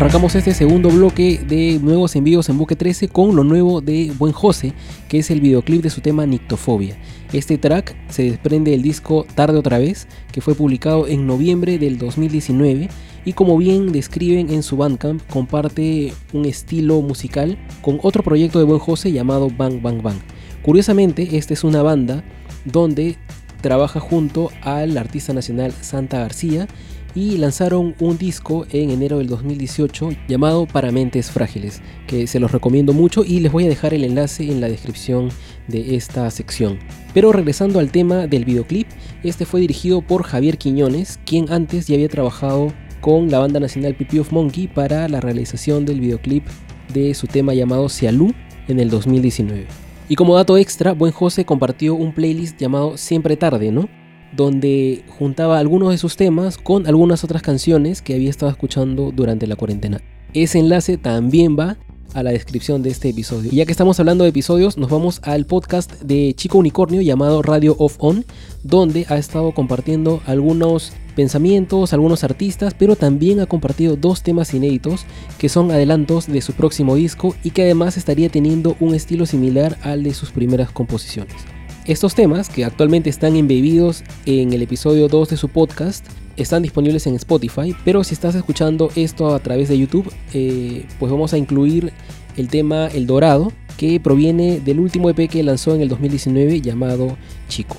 arrancamos 0.00 0.34
este 0.34 0.54
segundo 0.54 0.88
bloque 0.88 1.42
de 1.46 1.78
nuevos 1.78 2.16
envíos 2.16 2.48
en 2.48 2.56
Buque 2.56 2.74
13 2.74 3.08
con 3.08 3.36
lo 3.36 3.44
nuevo 3.44 3.82
de 3.82 4.10
Buen 4.16 4.32
José, 4.32 4.72
que 5.10 5.18
es 5.18 5.30
el 5.30 5.42
videoclip 5.42 5.82
de 5.82 5.90
su 5.90 6.00
tema 6.00 6.24
Nictofobia. 6.24 6.96
Este 7.34 7.58
track 7.58 7.94
se 8.08 8.22
desprende 8.22 8.70
del 8.70 8.80
disco 8.80 9.26
Tarde 9.34 9.58
otra 9.58 9.76
vez, 9.76 10.08
que 10.32 10.40
fue 10.40 10.54
publicado 10.54 11.06
en 11.06 11.26
noviembre 11.26 11.78
del 11.78 11.98
2019 11.98 12.88
y 13.26 13.34
como 13.34 13.58
bien 13.58 13.92
describen 13.92 14.48
en 14.48 14.62
su 14.62 14.78
Bandcamp, 14.78 15.20
comparte 15.28 16.14
un 16.32 16.46
estilo 16.46 17.02
musical 17.02 17.58
con 17.82 18.00
otro 18.02 18.22
proyecto 18.22 18.58
de 18.58 18.64
Buen 18.64 18.80
José 18.80 19.12
llamado 19.12 19.50
Bang 19.50 19.82
Bang 19.82 20.00
Bang. 20.00 20.20
Curiosamente, 20.62 21.36
esta 21.36 21.52
es 21.52 21.62
una 21.62 21.82
banda 21.82 22.24
donde 22.64 23.18
trabaja 23.60 24.00
junto 24.00 24.50
al 24.62 24.96
artista 24.96 25.34
nacional 25.34 25.72
Santa 25.72 26.20
García 26.20 26.68
y 27.14 27.36
lanzaron 27.36 27.94
un 27.98 28.18
disco 28.18 28.66
en 28.70 28.90
enero 28.90 29.18
del 29.18 29.26
2018 29.28 30.10
llamado 30.28 30.66
Para 30.66 30.92
Mentes 30.92 31.30
Frágiles, 31.30 31.82
que 32.06 32.26
se 32.26 32.40
los 32.40 32.52
recomiendo 32.52 32.92
mucho 32.92 33.24
y 33.24 33.40
les 33.40 33.52
voy 33.52 33.64
a 33.64 33.68
dejar 33.68 33.94
el 33.94 34.04
enlace 34.04 34.50
en 34.50 34.60
la 34.60 34.68
descripción 34.68 35.30
de 35.68 35.96
esta 35.96 36.30
sección. 36.30 36.78
Pero 37.14 37.32
regresando 37.32 37.78
al 37.78 37.90
tema 37.90 38.26
del 38.26 38.44
videoclip, 38.44 38.88
este 39.22 39.44
fue 39.44 39.60
dirigido 39.60 40.02
por 40.02 40.22
Javier 40.22 40.58
Quiñones, 40.58 41.18
quien 41.24 41.50
antes 41.52 41.86
ya 41.86 41.94
había 41.94 42.08
trabajado 42.08 42.72
con 43.00 43.30
la 43.30 43.38
banda 43.38 43.60
nacional 43.60 43.94
Pipi 43.94 44.18
of 44.18 44.32
Monkey 44.32 44.68
para 44.68 45.08
la 45.08 45.20
realización 45.20 45.84
del 45.84 46.00
videoclip 46.00 46.46
de 46.92 47.14
su 47.14 47.26
tema 47.26 47.54
llamado 47.54 47.88
Sialú 47.88 48.32
en 48.68 48.80
el 48.80 48.90
2019. 48.90 49.66
Y 50.08 50.16
como 50.16 50.34
dato 50.34 50.58
extra, 50.58 50.92
Buen 50.92 51.12
José 51.12 51.44
compartió 51.44 51.94
un 51.94 52.12
playlist 52.12 52.58
llamado 52.58 52.96
Siempre 52.96 53.36
Tarde, 53.36 53.70
¿no? 53.70 53.88
Donde 54.32 55.04
juntaba 55.18 55.58
algunos 55.58 55.90
de 55.90 55.98
sus 55.98 56.16
temas 56.16 56.56
con 56.58 56.86
algunas 56.86 57.24
otras 57.24 57.42
canciones 57.42 58.02
que 58.02 58.14
había 58.14 58.30
estado 58.30 58.50
escuchando 58.50 59.12
durante 59.14 59.46
la 59.46 59.56
cuarentena. 59.56 60.00
Ese 60.32 60.58
enlace 60.58 60.96
también 60.96 61.56
va 61.58 61.76
a 62.14 62.22
la 62.22 62.30
descripción 62.30 62.82
de 62.82 62.90
este 62.90 63.08
episodio. 63.08 63.50
Ya 63.52 63.66
que 63.66 63.72
estamos 63.72 63.98
hablando 64.00 64.24
de 64.24 64.30
episodios, 64.30 64.76
nos 64.76 64.90
vamos 64.90 65.20
al 65.22 65.46
podcast 65.46 66.00
de 66.02 66.34
Chico 66.34 66.58
Unicornio 66.58 67.00
llamado 67.00 67.42
Radio 67.42 67.76
Off 67.78 67.96
On, 67.98 68.24
donde 68.62 69.06
ha 69.08 69.16
estado 69.16 69.52
compartiendo 69.52 70.20
algunos 70.26 70.92
pensamientos, 71.14 71.92
algunos 71.92 72.24
artistas, 72.24 72.74
pero 72.74 72.96
también 72.96 73.40
ha 73.40 73.46
compartido 73.46 73.96
dos 73.96 74.22
temas 74.22 74.54
inéditos 74.54 75.04
que 75.38 75.48
son 75.48 75.70
adelantos 75.70 76.26
de 76.26 76.40
su 76.40 76.52
próximo 76.52 76.94
disco 76.94 77.34
y 77.42 77.50
que 77.50 77.62
además 77.62 77.96
estaría 77.96 78.28
teniendo 78.28 78.76
un 78.80 78.94
estilo 78.94 79.26
similar 79.26 79.78
al 79.82 80.02
de 80.02 80.14
sus 80.14 80.30
primeras 80.30 80.70
composiciones. 80.70 81.36
Estos 81.86 82.14
temas, 82.14 82.50
que 82.50 82.64
actualmente 82.64 83.08
están 83.08 83.36
embebidos 83.36 84.04
en 84.26 84.52
el 84.52 84.60
episodio 84.60 85.08
2 85.08 85.30
de 85.30 85.36
su 85.38 85.48
podcast, 85.48 86.06
están 86.36 86.62
disponibles 86.62 87.06
en 87.06 87.14
Spotify, 87.16 87.74
pero 87.84 88.04
si 88.04 88.12
estás 88.12 88.34
escuchando 88.34 88.90
esto 88.96 89.34
a 89.34 89.38
través 89.38 89.70
de 89.70 89.78
YouTube, 89.78 90.12
eh, 90.34 90.84
pues 90.98 91.10
vamos 91.10 91.32
a 91.32 91.38
incluir 91.38 91.92
el 92.36 92.48
tema 92.48 92.88
El 92.88 93.06
Dorado, 93.06 93.50
que 93.78 93.98
proviene 93.98 94.60
del 94.60 94.78
último 94.78 95.08
EP 95.08 95.28
que 95.28 95.42
lanzó 95.42 95.74
en 95.74 95.80
el 95.80 95.88
2019 95.88 96.60
llamado 96.60 97.16
Chico. 97.48 97.76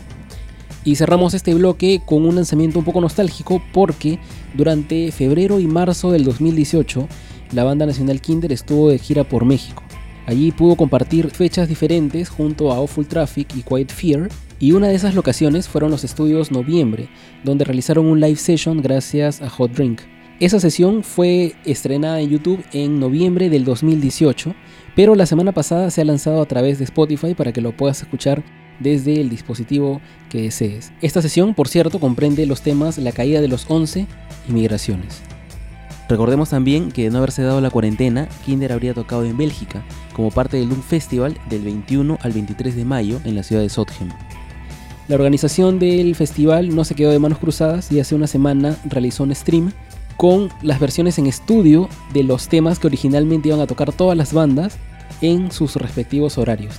Y 0.83 0.95
cerramos 0.95 1.35
este 1.35 1.53
bloque 1.53 2.01
con 2.03 2.25
un 2.25 2.35
lanzamiento 2.35 2.79
un 2.79 2.85
poco 2.85 3.01
nostálgico 3.01 3.61
porque 3.71 4.17
durante 4.55 5.11
febrero 5.11 5.59
y 5.59 5.67
marzo 5.67 6.11
del 6.11 6.23
2018 6.23 7.07
la 7.51 7.63
banda 7.63 7.85
nacional 7.85 8.19
Kinder 8.19 8.51
estuvo 8.51 8.89
de 8.89 8.97
gira 8.97 9.23
por 9.23 9.45
México. 9.45 9.83
Allí 10.25 10.51
pudo 10.51 10.75
compartir 10.75 11.29
fechas 11.29 11.67
diferentes 11.67 12.29
junto 12.29 12.71
a 12.71 12.75
Awful 12.75 13.07
Traffic 13.07 13.55
y 13.55 13.63
Quiet 13.63 13.91
Fear, 13.91 14.29
y 14.59 14.73
una 14.73 14.87
de 14.87 14.95
esas 14.95 15.15
locaciones 15.15 15.67
fueron 15.67 15.89
los 15.89 16.03
estudios 16.03 16.51
Noviembre, 16.51 17.09
donde 17.43 17.65
realizaron 17.65 18.05
un 18.05 18.19
live 18.19 18.35
session 18.35 18.81
gracias 18.81 19.41
a 19.41 19.49
Hot 19.49 19.71
Drink. 19.71 20.01
Esa 20.39 20.59
sesión 20.59 21.03
fue 21.03 21.53
estrenada 21.65 22.19
en 22.19 22.29
YouTube 22.29 22.63
en 22.71 22.99
noviembre 22.99 23.49
del 23.49 23.63
2018, 23.63 24.55
pero 24.95 25.15
la 25.15 25.25
semana 25.25 25.51
pasada 25.51 25.91
se 25.91 26.01
ha 26.01 26.05
lanzado 26.05 26.41
a 26.41 26.47
través 26.47 26.79
de 26.79 26.85
Spotify 26.85 27.33
para 27.33 27.53
que 27.53 27.61
lo 27.61 27.77
puedas 27.77 28.01
escuchar 28.01 28.43
desde 28.79 29.21
el 29.21 29.29
dispositivo 29.29 30.01
que 30.29 30.41
desees. 30.41 30.91
Esta 31.01 31.21
sesión, 31.21 31.53
por 31.53 31.67
cierto, 31.67 31.99
comprende 31.99 32.45
los 32.45 32.61
temas 32.61 32.97
La 32.97 33.11
caída 33.11 33.41
de 33.41 33.47
los 33.47 33.65
11 33.69 34.07
y 34.49 34.51
Migraciones. 34.51 35.21
Recordemos 36.11 36.49
también 36.49 36.91
que 36.91 37.03
de 37.03 37.09
no 37.09 37.19
haberse 37.19 37.41
dado 37.41 37.61
la 37.61 37.69
cuarentena, 37.69 38.27
Kinder 38.45 38.73
habría 38.73 38.93
tocado 38.93 39.23
en 39.23 39.37
Bélgica, 39.37 39.81
como 40.13 40.29
parte 40.29 40.57
del 40.57 40.67
Doom 40.67 40.81
Festival 40.81 41.37
del 41.49 41.63
21 41.63 42.17
al 42.19 42.33
23 42.33 42.75
de 42.75 42.83
mayo 42.83 43.21
en 43.23 43.33
la 43.33 43.43
ciudad 43.43 43.61
de 43.61 43.69
Sothem. 43.69 44.09
La 45.07 45.15
organización 45.15 45.79
del 45.79 46.13
festival 46.15 46.75
no 46.75 46.83
se 46.83 46.95
quedó 46.95 47.11
de 47.11 47.19
manos 47.19 47.37
cruzadas 47.37 47.93
y 47.93 48.01
hace 48.01 48.13
una 48.13 48.27
semana 48.27 48.75
realizó 48.83 49.23
un 49.23 49.33
stream 49.33 49.71
con 50.17 50.49
las 50.61 50.81
versiones 50.81 51.17
en 51.17 51.27
estudio 51.27 51.87
de 52.11 52.23
los 52.23 52.49
temas 52.49 52.77
que 52.77 52.87
originalmente 52.87 53.47
iban 53.47 53.61
a 53.61 53.67
tocar 53.67 53.93
todas 53.93 54.17
las 54.17 54.33
bandas 54.33 54.75
en 55.21 55.49
sus 55.49 55.77
respectivos 55.77 56.37
horarios. 56.37 56.75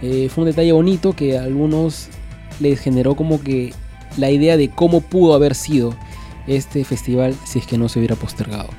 Eh, 0.00 0.30
fue 0.30 0.44
un 0.44 0.48
detalle 0.48 0.72
bonito 0.72 1.12
que 1.12 1.36
a 1.36 1.42
algunos 1.42 2.08
les 2.58 2.80
generó 2.80 3.16
como 3.16 3.38
que 3.42 3.74
la 4.16 4.30
idea 4.30 4.56
de 4.56 4.70
cómo 4.70 5.02
pudo 5.02 5.34
haber 5.34 5.54
sido 5.54 5.94
este 6.46 6.84
festival 6.84 7.34
si 7.44 7.58
es 7.58 7.66
que 7.66 7.78
no 7.78 7.88
se 7.88 7.98
hubiera 7.98 8.16
postergado. 8.16 8.70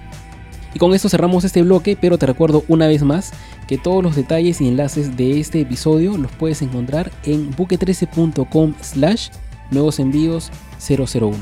Y 0.73 0.79
con 0.79 0.93
esto 0.93 1.09
cerramos 1.09 1.43
este 1.43 1.61
bloque, 1.61 1.97
pero 1.99 2.17
te 2.17 2.25
recuerdo 2.25 2.63
una 2.67 2.87
vez 2.87 3.03
más 3.03 3.31
que 3.67 3.77
todos 3.77 4.03
los 4.03 4.15
detalles 4.15 4.59
y 4.59 4.67
enlaces 4.67 5.15
de 5.15 5.39
este 5.39 5.61
episodio 5.61 6.17
los 6.17 6.31
puedes 6.31 6.61
encontrar 6.61 7.11
en 7.23 7.53
buque13.com 7.55 8.73
slash 8.81 9.29
nuevos 9.71 9.99
envíos 9.99 10.51
001. 10.87 11.37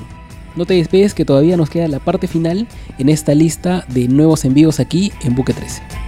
No 0.56 0.66
te 0.66 0.74
despegues 0.74 1.14
que 1.14 1.26
todavía 1.26 1.56
nos 1.56 1.70
queda 1.70 1.88
la 1.88 2.00
parte 2.00 2.28
final 2.28 2.68
en 2.98 3.10
esta 3.10 3.34
lista 3.34 3.86
de 3.88 4.08
nuevos 4.10 4.44
envíos 4.44 4.80
aquí 4.81 5.14
en 5.24 5.34
Buque 5.34 5.54
13. 5.54 6.00